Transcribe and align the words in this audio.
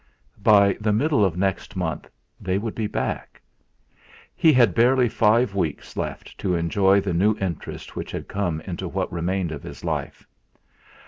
By 0.41 0.75
the 0.81 0.91
middle 0.91 1.23
of 1.23 1.37
next 1.37 1.75
month 1.75 2.09
they 2.39 2.57
would 2.57 2.73
be 2.73 2.87
back. 2.87 3.39
He 4.35 4.51
had 4.51 4.73
barely 4.73 5.07
five 5.07 5.53
weeks 5.53 5.95
left 5.95 6.35
to 6.39 6.55
enjoy 6.55 7.01
the 7.01 7.13
new 7.13 7.37
interest 7.39 7.95
which 7.95 8.11
had 8.11 8.27
come 8.27 8.61
into 8.61 8.87
what 8.87 9.13
remained 9.13 9.51
of 9.51 9.61
his 9.61 9.83
life. 9.83 10.25